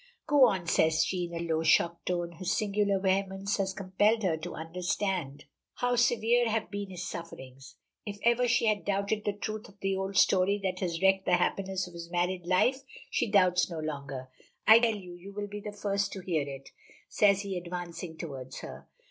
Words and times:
"Go 0.25 0.47
on," 0.47 0.65
says 0.65 1.05
she, 1.05 1.29
in 1.31 1.33
a 1.35 1.53
low 1.53 1.61
shocked 1.61 2.07
tone. 2.07 2.31
His 2.31 2.57
singular 2.57 2.99
vehemence 2.99 3.57
has 3.57 3.71
compelled 3.71 4.23
her 4.23 4.35
to 4.35 4.55
understand 4.55 5.45
how 5.75 5.95
severe 5.95 6.49
have 6.49 6.71
been 6.71 6.89
his 6.89 7.07
sufferings. 7.07 7.75
If 8.03 8.17
ever 8.23 8.47
she 8.47 8.65
had 8.65 8.83
doubted 8.83 9.25
the 9.25 9.33
truth 9.33 9.69
of 9.69 9.79
the 9.79 9.95
old 9.95 10.17
story 10.17 10.59
that 10.63 10.79
has 10.79 11.03
wrecked 11.03 11.25
the 11.25 11.37
happiness 11.37 11.85
of 11.87 11.93
his 11.93 12.09
married 12.09 12.47
life 12.47 12.81
she 13.11 13.29
doubts 13.29 13.69
no 13.69 13.77
longer. 13.77 14.31
"I 14.65 14.79
tell 14.79 14.95
you, 14.95 15.13
you 15.13 15.33
will 15.33 15.45
be 15.47 15.59
the 15.61 15.71
first 15.71 16.11
to 16.13 16.21
hear 16.21 16.49
it," 16.49 16.71
says 17.07 17.41
he, 17.41 17.55
advancing 17.55 18.17
toward 18.17 18.55
her. 18.61 18.87